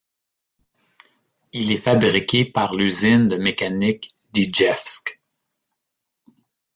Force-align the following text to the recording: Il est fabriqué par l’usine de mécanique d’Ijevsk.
Il 1.53 1.71
est 1.71 1.77
fabriqué 1.77 2.43
par 2.43 2.73
l’usine 2.73 3.27
de 3.27 3.37
mécanique 3.37 4.09
d’Ijevsk. 4.33 5.21